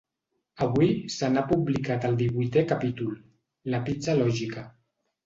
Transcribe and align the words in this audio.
Avui 0.67 0.87
se 1.15 1.27
n’ha 1.33 1.43
publicat 1.51 2.07
el 2.11 2.17
divuitè 2.21 2.63
capítol, 2.71 3.13
La 3.75 3.83
pizza 3.91 4.17
lògica. 4.23 4.65